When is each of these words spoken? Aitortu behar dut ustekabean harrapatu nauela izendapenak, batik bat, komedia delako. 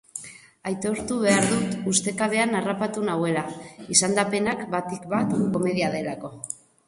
Aitortu 0.69 1.17
behar 1.23 1.43
dut 1.49 1.75
ustekabean 1.91 2.59
harrapatu 2.61 3.03
nauela 3.11 3.43
izendapenak, 3.97 4.63
batik 4.77 5.07
bat, 5.15 5.39
komedia 5.59 5.93
delako. 5.99 6.33